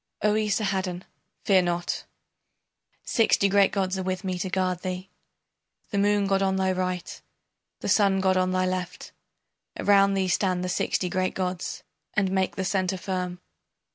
O 0.23 0.33
Esarhaddon, 0.33 1.03
fear 1.43 1.61
not. 1.61 2.05
Sixty 3.03 3.47
great 3.47 3.71
gods 3.71 3.99
are 3.99 4.01
with 4.01 4.23
me 4.23 4.39
to 4.39 4.49
guard 4.49 4.81
thee, 4.81 5.11
The 5.91 5.99
Moon 5.99 6.25
god 6.25 6.41
on 6.41 6.55
thy 6.55 6.71
right, 6.71 7.21
the 7.81 7.87
Sun 7.87 8.19
god 8.19 8.35
on 8.35 8.49
thy 8.51 8.65
left, 8.65 9.11
Around 9.79 10.15
thee 10.15 10.27
stand 10.27 10.63
the 10.63 10.69
sixty 10.69 11.07
great 11.07 11.35
gods, 11.35 11.83
And 12.15 12.31
make 12.31 12.55
the 12.55 12.65
centre 12.65 12.97
firm. 12.97 13.41